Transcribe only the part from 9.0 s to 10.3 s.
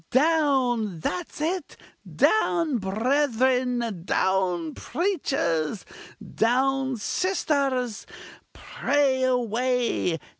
away!